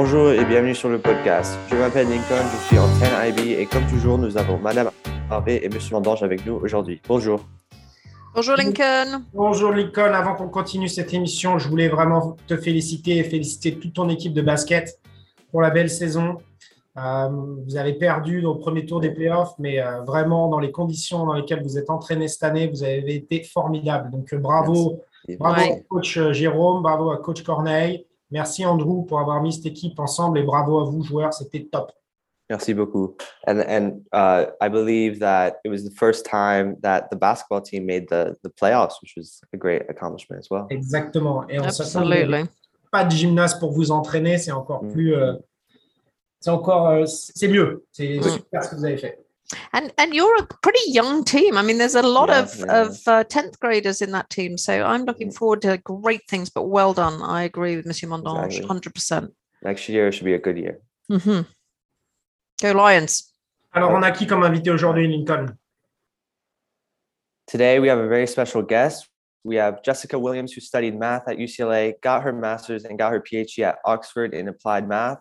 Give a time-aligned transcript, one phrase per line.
[0.00, 1.58] Bonjour et bienvenue sur le podcast.
[1.68, 4.90] Je m'appelle Lincoln, je suis en 10IB et comme toujours, nous avons Madame
[5.28, 7.02] Harvey et Monsieur Landange avec nous aujourd'hui.
[7.08, 7.40] Bonjour.
[8.32, 9.24] Bonjour Lincoln.
[9.34, 10.14] Bonjour Lincoln.
[10.14, 14.34] Avant qu'on continue cette émission, je voulais vraiment te féliciter et féliciter toute ton équipe
[14.34, 15.00] de basket
[15.50, 16.36] pour la belle saison.
[16.96, 17.28] Euh,
[17.66, 21.34] vous avez perdu au premier tour des playoffs, mais euh, vraiment dans les conditions dans
[21.34, 24.12] lesquelles vous êtes entraîné cette année, vous avez été formidable.
[24.12, 25.00] Donc euh, bravo,
[25.40, 25.72] bravo Ouais.
[25.72, 28.04] à coach Jérôme, bravo à coach Corneille.
[28.30, 31.92] Merci Andrew pour avoir mis cette équipe ensemble et bravo à vous joueurs, c'était top.
[32.50, 33.14] Merci beaucoup.
[33.46, 37.84] And and uh, I believe that it was the first time that the basketball team
[37.84, 40.66] made the the playoffs, which was a great accomplishment as well.
[40.70, 41.46] Exactement.
[41.50, 42.44] Et on Absolutely.
[42.90, 44.92] pas de gymnase pour vous entraîner, c'est encore Mm.
[44.92, 45.34] plus, euh,
[46.40, 47.84] c'est encore, euh, c'est mieux.
[47.92, 48.22] C'est Mm.
[48.22, 49.18] super ce que vous avez fait.
[49.72, 51.56] And and you're a pretty young team.
[51.56, 52.82] I mean, there's a lot Yeah, of yeah.
[52.82, 56.50] of uh, tenth graders in that team, so I'm looking forward to great things.
[56.50, 57.22] But well done.
[57.22, 58.66] I agree with Monsieur Mondange, Exactly.
[58.68, 59.32] hundred percent.
[59.62, 60.80] Next year should be a good year.
[61.10, 61.42] Mm-hmm.
[62.60, 63.32] Go Lions.
[63.74, 65.56] Alors, on a qui comme invité aujourd'hui, Lincoln
[67.46, 69.08] Today, we have a very special guest.
[69.44, 73.20] We have Jessica Williams, who studied math at UCLA, got her master's, and got her
[73.20, 75.18] PhD at Oxford in applied math.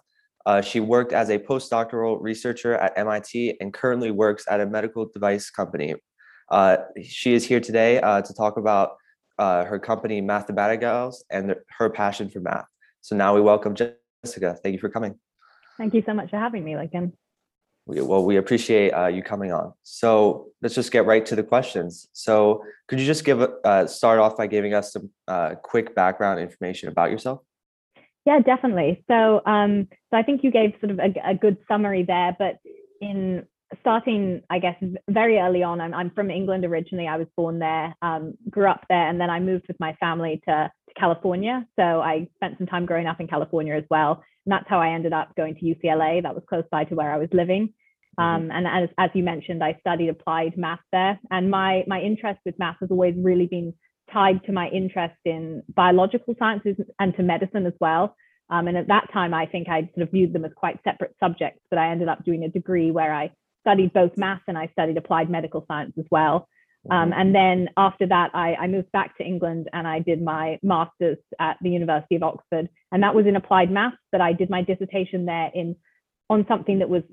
[0.48, 5.06] Uh, she worked as a postdoctoral researcher at MIT and currently works at a medical
[5.06, 5.94] device company.
[6.50, 8.96] Uh, she is here today uh, to talk about
[9.40, 12.64] uh, her company, Mathematicals, and the- her passion for math.
[13.02, 14.58] So now we welcome Jessica.
[14.64, 15.20] Thank you for coming.
[15.78, 17.12] Thank you so much for having me, Lincoln.
[17.86, 19.74] We, well, we appreciate uh, you coming on.
[19.84, 22.08] So let's just get right to the questions.
[22.14, 25.94] So could you just give a- uh, start off by giving us some uh, quick
[25.94, 27.42] background information about yourself?
[28.28, 29.06] Yeah, definitely.
[29.08, 32.60] So, um, so I think you gave sort of a, a good summary there, but
[33.00, 33.46] in
[33.80, 34.76] starting, I guess,
[35.10, 37.08] very early on, I'm, I'm from England originally.
[37.08, 40.42] I was born there, um, grew up there, and then I moved with my family
[40.46, 41.66] to, to California.
[41.80, 44.22] So I spent some time growing up in California as well.
[44.46, 46.22] And that's how I ended up going to UCLA.
[46.22, 47.74] That was close by to where I was living.
[48.18, 51.18] Um, and as, as you mentioned, I studied applied math there.
[51.32, 53.74] And my, my interest with math has always really been
[54.12, 58.16] tied to my interest in biological sciences and to medicine as well.
[58.50, 61.16] Um, and at that time, I think I sort of viewed them as quite separate
[61.20, 63.32] subjects, but I ended up doing a degree where I
[63.62, 66.48] studied both math and I studied applied medical science as well.
[66.90, 70.58] Um, and then after that, I, I moved back to England and I did my
[70.64, 72.70] master's at the University of Oxford.
[72.92, 75.76] And that was in applied maths, but I did my dissertation there in
[76.30, 77.04] on something that was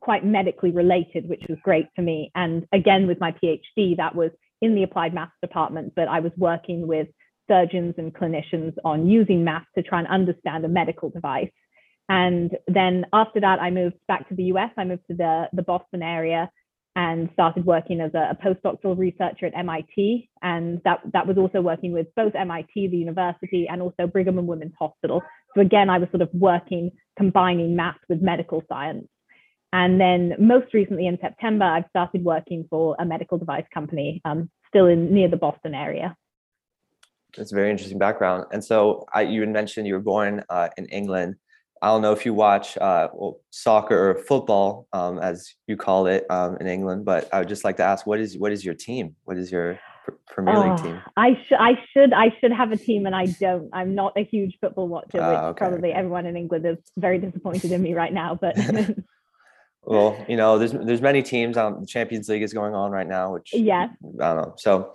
[0.00, 2.30] quite medically related, which was great for me.
[2.34, 4.30] And again, with my PhD, that was
[4.64, 7.08] in the applied maths department, but I was working with
[7.48, 11.50] surgeons and clinicians on using maths to try and understand a medical device.
[12.08, 14.70] And then after that, I moved back to the US.
[14.76, 16.50] I moved to the, the Boston area
[16.96, 20.30] and started working as a, a postdoctoral researcher at MIT.
[20.42, 24.46] And that, that was also working with both MIT, the university, and also Brigham and
[24.46, 25.22] Women's Hospital.
[25.54, 29.08] So again, I was sort of working, combining math with medical science.
[29.74, 34.48] And then most recently in September, I've started working for a medical device company, um,
[34.68, 36.16] still in near the Boston area.
[37.36, 38.44] It's a very interesting background.
[38.52, 41.34] And so I, you had mentioned you were born uh, in England.
[41.82, 46.06] I don't know if you watch uh, well, soccer or football, um, as you call
[46.06, 48.64] it um, in England, but I would just like to ask, what is what is
[48.64, 49.16] your team?
[49.24, 49.80] What is your
[50.28, 51.02] Premier League Oh, team?
[51.16, 53.70] I should, I should, I should have a team, and I don't.
[53.72, 57.18] I'm not a huge football watcher, Ah, which okay, probably everyone in England is very
[57.18, 58.38] disappointed in me right now.
[58.40, 58.56] But
[59.86, 61.56] Well, you know, there's there's many teams.
[61.56, 63.88] Um, the Champions League is going on right now, which yeah,
[64.20, 64.54] I don't know.
[64.56, 64.94] So,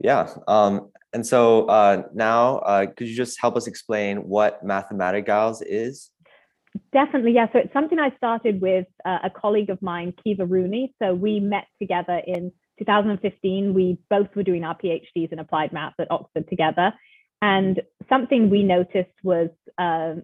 [0.00, 0.28] yeah.
[0.48, 6.10] Um, and so uh, now, uh, could you just help us explain what Mathematicals is?
[6.92, 7.48] Definitely, yeah.
[7.52, 10.94] So it's something I started with uh, a colleague of mine, Kiva Rooney.
[11.02, 13.74] So we met together in 2015.
[13.74, 16.94] We both were doing our PhDs in applied math at Oxford together.
[17.42, 20.22] And something we noticed was, um,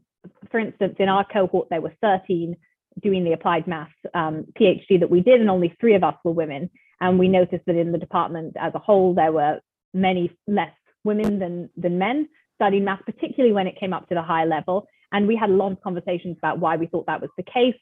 [0.51, 2.57] for instance, in our cohort, there were 13
[3.03, 6.33] doing the applied math um, PhD that we did, and only three of us were
[6.33, 6.71] women.
[7.01, 9.61] And we noticed that in the department as a whole, there were
[9.95, 10.73] many less
[11.05, 14.87] women than, than men studying math, particularly when it came up to the higher level.
[15.13, 17.79] And we had a lot of conversations about why we thought that was the case.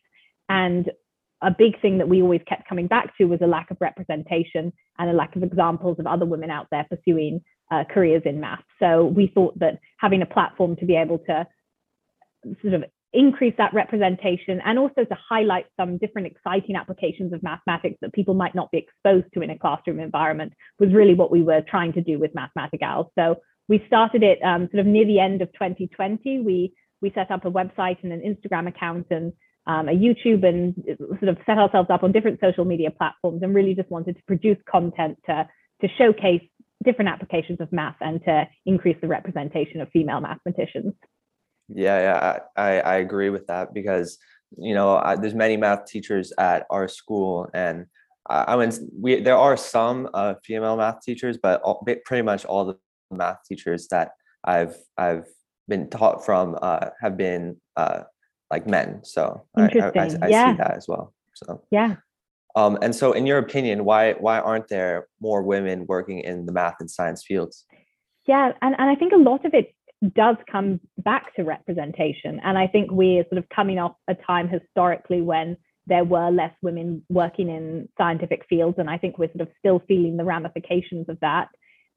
[0.48, 0.90] And
[1.42, 4.72] a big thing that we always kept coming back to was a lack of representation
[4.98, 8.62] and a lack of examples of other women out there pursuing uh, careers in math.
[8.78, 11.46] So we thought that having a platform to be able to
[12.62, 12.84] sort of
[13.16, 18.34] increase that representation and also to highlight some different exciting applications of mathematics that people
[18.34, 21.92] might not be exposed to in a classroom environment was really what we were trying
[21.92, 23.08] to do with Mathematicals.
[23.18, 23.36] So
[23.68, 26.40] we started it um, sort of near the end of 2020.
[26.40, 26.72] We
[27.02, 29.32] we set up a website and an Instagram account and
[29.66, 30.74] um, a YouTube and
[31.20, 34.22] sort of set ourselves up on different social media platforms and really just wanted to
[34.26, 35.48] produce content to
[35.82, 36.42] to showcase
[36.84, 40.94] different applications of math and to increase the representation of female mathematicians.
[41.68, 44.18] Yeah, yeah, I, I, agree with that because
[44.56, 47.86] you know I, there's many math teachers at our school, and
[48.28, 52.44] I, I mean we there are some uh, female math teachers, but all, pretty much
[52.44, 52.78] all the
[53.10, 54.12] math teachers that
[54.44, 55.26] I've I've
[55.66, 58.02] been taught from uh, have been uh,
[58.50, 59.00] like men.
[59.02, 60.52] So I, I, I, I Yeah.
[60.52, 61.12] see that as well.
[61.34, 61.96] So Yeah.
[62.54, 66.52] um, and so in your opinion, why why aren't there more women working in the
[66.52, 67.66] math and science fields?
[68.26, 69.74] Yeah, and, and I think a lot of it
[70.14, 72.40] does come back to representation.
[72.44, 75.56] And I think we're sort of coming off a time historically when
[75.86, 78.76] there were less women working in scientific fields.
[78.78, 81.48] And I think we're sort of still feeling the ramifications of that.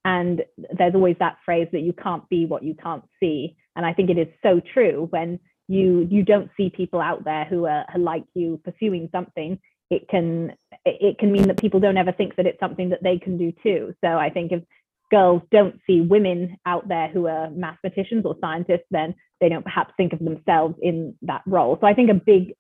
[0.06, 0.44] And
[0.78, 3.58] there's always that phrase that you can't be what you can't see.
[3.76, 7.46] And I think it is so true when you you don't see people out there
[7.46, 9.60] who are, are like you pursuing something
[9.90, 10.52] it can
[10.84, 13.54] it can mean that people don't ever think that it's something that they can do
[13.64, 14.64] too so i think if
[15.10, 19.94] girls don't see women out there who are mathematicians or scientists, then they don't perhaps
[19.98, 21.78] think of themselves in that role.
[21.82, 22.54] So I think a big,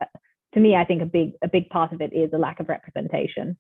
[0.53, 2.69] to me, I think a big a big part of it is a lack of
[2.69, 3.57] representation.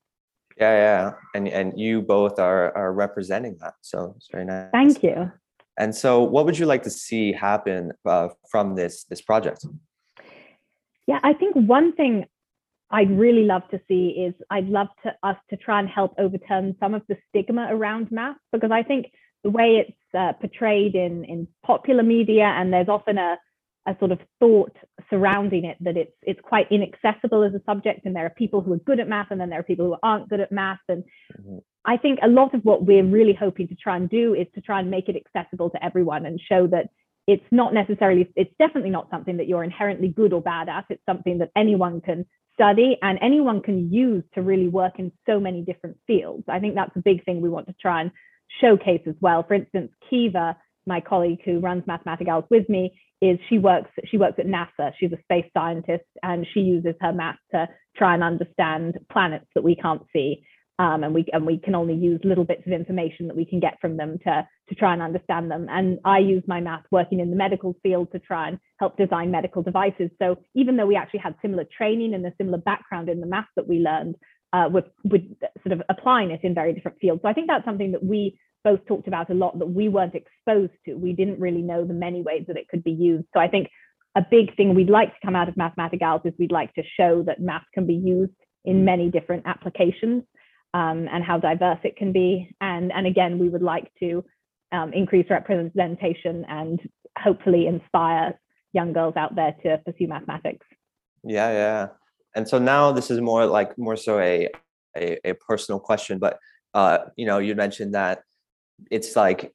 [0.57, 4.69] Yeah, yeah, and and you both are are representing that, so it's very nice.
[4.71, 5.31] Thank you.
[5.77, 9.65] And so, what would you like to see happen uh, from this this project?
[11.07, 12.25] Yeah, I think one thing
[12.91, 16.75] I'd really love to see is I'd love to us to try and help overturn
[16.79, 19.07] some of the stigma around math because I think
[19.43, 23.37] the way it's uh, portrayed in in popular media and there's often a
[23.87, 24.75] a sort of thought
[25.09, 28.73] surrounding it that it's it's quite inaccessible as a subject and there are people who
[28.73, 31.03] are good at math and then there are people who aren't good at math and
[31.39, 31.61] Mhm.
[31.85, 34.61] I think a lot of what we're really hoping to try and do is to
[34.61, 36.89] try and make it accessible to everyone and show that
[37.25, 41.05] it's not necessarily it's definitely not something that you're inherently good or bad at it's
[41.05, 42.25] something that anyone can
[42.59, 46.43] study and anyone can use to really work in so many different fields.
[46.49, 48.11] I think that's a big thing we want to try and
[48.59, 49.43] showcase as well.
[49.47, 54.39] For instance kiva my colleague who runs mathematicals with me is she works she works
[54.39, 54.91] at nasa.
[54.99, 59.63] She's a space scientist and she uses her math to try and understand planets that
[59.63, 60.43] we can't see
[60.79, 63.59] um, and we and we can only use little bits of information that we can
[63.59, 65.67] get from them to to try and understand them.
[65.69, 69.29] And I use my math working in the medical field to try and help design
[69.29, 70.09] medical devices.
[70.21, 73.49] So even though we actually had similar training and a similar background in the math
[73.57, 74.15] that we learned,
[74.53, 74.85] uh, with
[75.61, 77.21] sort of applying it in very different fields.
[77.21, 80.15] So I think that's something that we both talked about a lot that we weren't
[80.15, 80.95] exposed to.
[80.95, 83.25] We didn't really know the many ways that it could be used.
[83.33, 83.67] So I think
[84.15, 87.23] a big thing we'd like to come out of Mathematicals is we'd like to show
[87.23, 88.31] that math can be used
[88.65, 90.23] in many different applications
[90.73, 92.55] um, and how diverse it can be.
[92.61, 94.23] And, and again, we would like to
[94.71, 96.79] um, increase representation and
[97.17, 98.39] hopefully inspire
[98.73, 100.65] young girls out there to pursue mathematics.
[101.23, 101.87] Yeah, yeah.
[102.35, 104.47] And so now this is more like more so a
[104.95, 106.37] a, a personal question, but
[106.73, 108.21] uh, you know, you mentioned that
[108.89, 109.53] it's like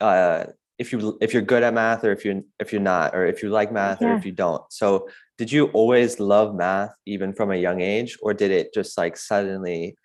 [0.00, 0.44] uh
[0.78, 3.42] if you if you're good at math or if you're if you're not or if
[3.42, 4.62] you like math or if you don't.
[4.70, 5.08] So
[5.38, 9.16] did you always love math even from a young age or did it just like
[9.16, 9.96] suddenly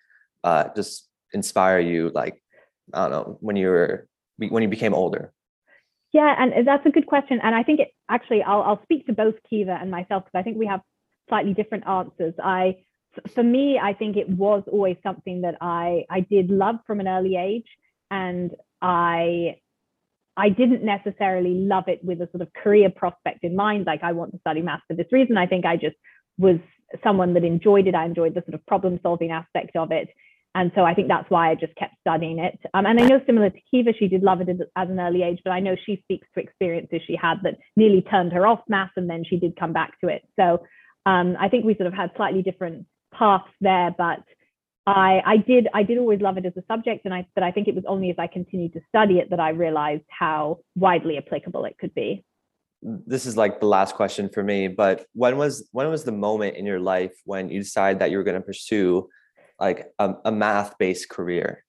[0.44, 2.42] uh just inspire you like
[2.92, 4.08] I don't know when you were
[4.38, 5.32] when you became older?
[6.12, 7.40] Yeah, and that's a good question.
[7.42, 10.42] And I think it actually, I'll, I'll speak to both Kiva and myself because I
[10.42, 10.80] think we have
[11.28, 12.34] slightly different answers.
[12.42, 12.76] i
[13.34, 17.08] for me, I think it was always something that I I did love from an
[17.08, 17.66] early age,
[18.10, 18.50] and
[18.80, 19.56] I
[20.34, 24.12] I didn't necessarily love it with a sort of career prospect in mind, like I
[24.12, 25.36] want to study math for this reason.
[25.36, 25.96] I think I just
[26.38, 26.56] was
[27.04, 27.94] someone that enjoyed it.
[27.94, 30.08] I enjoyed the sort of problem solving aspect of it.
[30.54, 32.58] And so I think that's why I just kept studying it.
[32.74, 35.40] Um, and I know similar to Kiva, she did love it as, an early age,
[35.44, 38.90] but I know she speaks to experiences she had that nearly turned her off math
[38.96, 40.22] and then she did come back to it.
[40.38, 40.62] So
[41.06, 44.22] um, I think we sort of had slightly different paths there, but
[44.86, 47.52] I, I did I did always love it as a subject, and I but I
[47.52, 51.18] think it was only as I continued to study it that I realized how widely
[51.18, 52.24] applicable it could be.
[52.82, 56.56] this is like the last question for me but when was when was the moment
[56.56, 59.08] in your life when you decided that you were going to pursue
[59.62, 61.64] like a, a math based career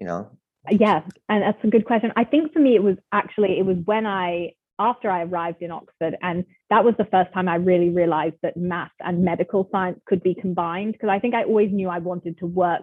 [0.00, 0.30] you know
[0.70, 2.12] Yeah, and that's a good question.
[2.16, 5.70] I think for me, it was actually it was when I after I arrived in
[5.70, 10.00] Oxford, and that was the first time I really realized that math and medical science
[10.06, 10.92] could be combined.
[10.92, 12.82] Because I think I always knew I wanted to work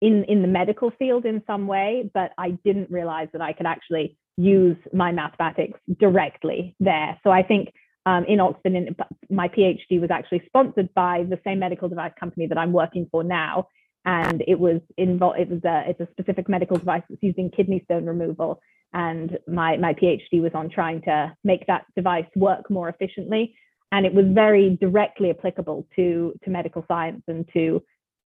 [0.00, 3.66] in in the medical field in some way, but I didn't realize that I could
[3.66, 7.18] actually use my mathematics directly there.
[7.24, 7.72] So I think
[8.06, 8.94] um, in Oxford, in,
[9.28, 13.24] my PhD was actually sponsored by the same medical device company that I'm working for
[13.24, 13.66] now
[14.08, 17.50] and it was involved it was a it's a specific medical device that's used in
[17.50, 18.58] kidney stone removal.
[18.94, 23.54] And my my phd was on trying to make that device work more efficiently.
[23.92, 27.82] And it was very directly applicable to to medical science and to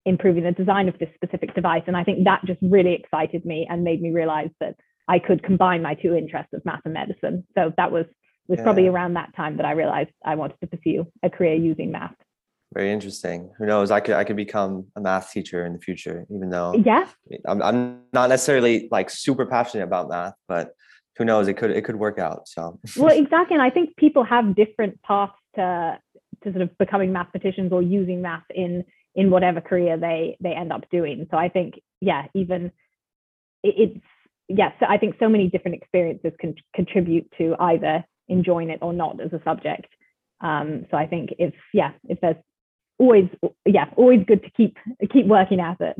[0.04, 1.84] improving the design of this specific device.
[1.86, 4.74] And i think that just really excited me and made me realize that
[5.06, 7.44] i could combine my two interests of math and medicine.
[7.56, 8.06] So that was
[8.48, 11.92] was probably around that time that I realized I wanted to pursue a career using
[11.92, 12.14] math.
[12.74, 13.50] Very interesting.
[13.58, 13.90] Who knows?
[13.90, 17.08] I could I could become a math teacher in the future, even though Yeah,
[17.46, 20.74] I'm I'm not necessarily like super passionate about math, but
[21.16, 21.48] who knows?
[21.48, 22.46] It could it could work out.
[22.46, 23.54] So well, exactly.
[23.54, 25.98] And I think people have different paths to
[26.44, 28.84] to sort of becoming mathematicians or using math in
[29.14, 31.26] in whatever career they they end up doing.
[31.30, 32.66] So I think, yeah, even
[33.62, 34.04] it, it's
[34.48, 38.78] yes, yeah, so I think so many different experiences can contribute to either enjoying it
[38.82, 39.88] or not as a subject.
[40.40, 42.36] Um, so I think if yeah, if there's
[42.98, 43.28] always
[43.64, 44.76] yeah, always good to keep
[45.12, 45.96] keep working at it.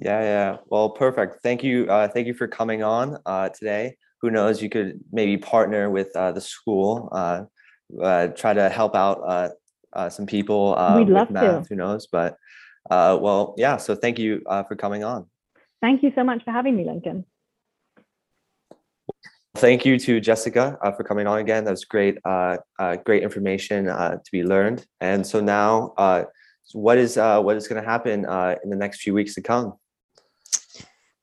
[0.00, 0.56] yeah, yeah.
[0.66, 1.42] Well, perfect.
[1.42, 1.86] Thank you.
[1.88, 3.96] Uh, thank you for coming on uh, today.
[4.20, 4.62] Who knows?
[4.62, 7.44] You could maybe partner with uh, the school, uh,
[8.02, 9.48] uh, try to help out uh,
[9.92, 11.32] uh, some people uh, We'd love to.
[11.32, 11.68] math.
[11.68, 12.06] Who knows?
[12.06, 12.36] But
[12.90, 13.76] uh, well, yeah.
[13.76, 15.26] So thank you uh, for coming on.
[15.80, 17.24] Thank you so much for having me, Lincoln.
[19.56, 21.64] Thank you to Jessica uh, for coming on again.
[21.64, 24.86] That was great, uh, uh, great information uh, to be learned.
[25.00, 26.24] And so now, uh,
[26.72, 29.42] what is uh, what is going to happen uh, in the next few weeks to
[29.42, 29.74] come?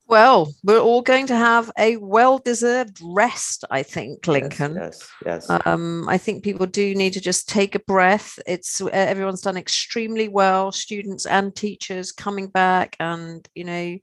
[0.09, 4.75] Well, we're all going to have a well-deserved rest, I think, Lincoln.
[4.75, 5.49] Yes, yes.
[5.65, 8.39] Um, I think people do need to just take a breath.
[8.47, 13.97] It's everyone's done extremely well, students and teachers coming back, and you know,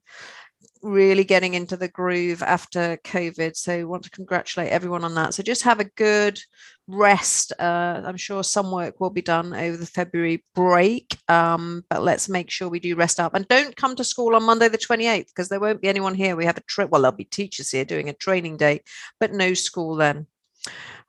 [0.84, 3.56] really getting into the groove after COVID.
[3.56, 5.34] So, want to congratulate everyone on that.
[5.34, 6.40] So, just have a good
[6.86, 7.52] rest.
[7.58, 12.28] Uh, I'm sure some work will be done over the February break, um, but let's
[12.28, 15.28] make sure we do rest up and don't come to school on Monday the 28th
[15.28, 16.36] because there won't be anyone here.
[16.36, 16.90] We have a trip.
[16.90, 18.82] Well, there'll be teachers here doing a training day,
[19.18, 20.26] but no school then.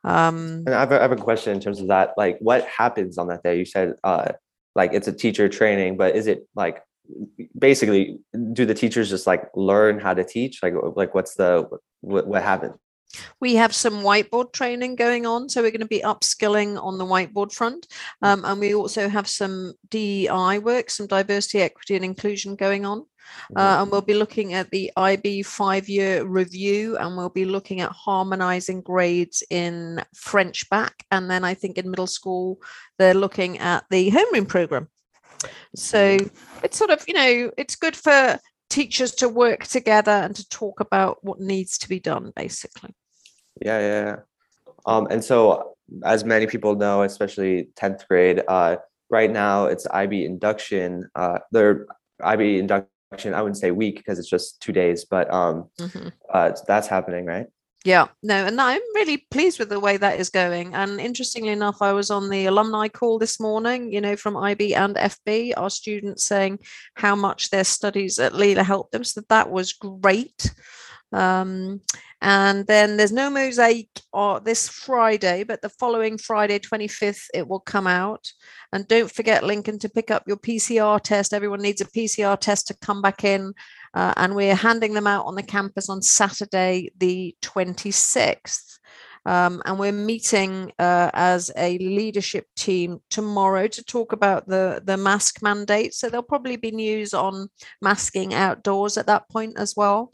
[0.04, 2.14] Um, and I have, a, I have a question in terms of that.
[2.16, 3.58] Like, what happens on that day?
[3.58, 4.34] You said, uh,
[4.76, 6.82] like, it's a teacher training, but is it like
[7.58, 8.20] basically
[8.54, 10.62] do the teachers just like learn how to teach?
[10.64, 11.68] Like, like what's the
[12.02, 12.76] what what happened?
[13.40, 17.06] we have some whiteboard training going on so we're going to be upskilling on the
[17.06, 17.88] whiteboard front.
[18.22, 20.28] Um, and we also have some dei
[20.60, 23.06] work some diversity equity and inclusion going on.
[23.56, 27.82] Uh, and we'll be looking at the ib five year review and we'll be looking
[27.82, 32.60] at harmonizing grades in french back and then i think in middle school
[33.00, 34.88] they're looking at the homeroom program
[35.76, 36.18] so
[36.64, 38.40] it's sort of you know it's good for
[38.70, 42.94] teachers to work together and to talk about what needs to be done basically
[43.62, 44.06] Yeah, yeah.
[44.06, 44.16] yeah.
[44.86, 48.78] Um, and so, as many people know, especially tenth grade, uh,
[49.10, 51.10] right now it's IB induction.
[51.16, 51.88] Uh, their
[52.24, 53.34] IB induction.
[53.34, 56.12] I wouldn't say week because it's just two days, but um, Mhm.
[56.34, 57.48] uh, that's happening, right?
[57.86, 60.74] Yeah, no, and I'm really pleased with the way that is going.
[60.74, 64.74] And interestingly enough, I was on the alumni call this morning, you know, from IB
[64.74, 66.62] and FB, our students saying
[66.96, 69.04] how much their studies at LILA helped them.
[69.04, 70.52] So that was great.
[71.16, 71.82] Um,
[72.22, 77.60] and then there's no mosaic uh, this Friday, but the following Friday, 25th, it will
[77.60, 78.32] come out.
[78.74, 81.34] And don't forget, Lincoln, to pick up your PCR test.
[81.34, 83.54] Everyone needs a PCR test to come back in.
[83.94, 88.80] Uh, and we're handing them out on the campus on Saturday, the 26th.
[89.26, 94.98] Um, and we're meeting uh, as a leadership team tomorrow to talk about the, the
[94.98, 95.94] mask mandate.
[95.94, 97.48] So there'll probably be news on
[97.82, 100.12] masking outdoors at that point as well.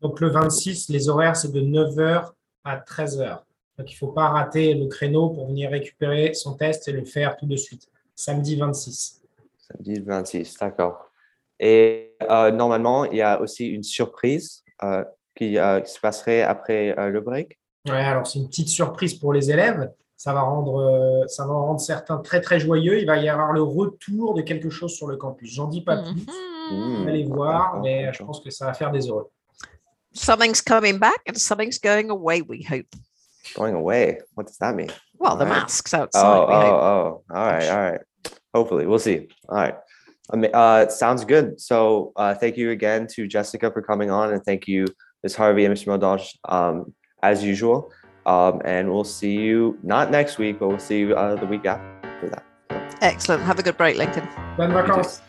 [0.00, 2.30] Donc le 26, les horaires, c'est de 9h
[2.64, 3.40] à 13h.
[3.78, 7.04] Donc il ne faut pas rater le créneau pour venir récupérer son test et le
[7.04, 7.88] faire tout de suite.
[8.14, 9.22] Samedi 26.
[9.58, 11.10] Samedi 26, d'accord.
[11.58, 15.04] Et euh, normalement, il y a aussi une surprise euh,
[15.34, 17.58] qui, euh, qui se passerait après euh, le break.
[17.86, 19.90] Ouais, alors c'est une petite surprise pour les élèves.
[20.16, 22.98] Ça va, rendre, ça va rendre certains très très joyeux.
[22.98, 25.50] Il va y avoir le retour de quelque chose sur le campus.
[25.54, 26.26] J'en dis pas plus.
[26.70, 27.02] Mhm.
[27.02, 29.30] Vous allez voir, mais je pense que ça va faire des heureux.
[30.12, 32.86] Something's coming back and something's going away, we hope.
[33.54, 34.18] Going away.
[34.34, 34.90] What does that mean?
[35.18, 35.52] Well, the Right.
[35.60, 36.72] masks outside, Oh, we oh, hope.
[36.82, 37.34] oh.
[37.36, 38.00] All right, all right.
[38.54, 39.28] Hopefully, we'll see.
[39.48, 39.74] All right.
[40.54, 41.60] Uh, sounds good.
[41.60, 44.86] So, uh, thank you again to Jessica for coming on, and thank you,
[45.22, 45.34] Ms.
[45.36, 45.86] Harvey and Mr.
[45.86, 47.92] Modange, um, as usual.
[48.26, 51.64] Um, and we'll see you not next week, but we'll see you uh, the week
[51.66, 52.44] after that.
[53.00, 53.42] Excellent.
[53.42, 54.28] Have a good break, Lincoln.
[54.56, 54.86] Bonnes You too.
[54.88, 55.20] vacances.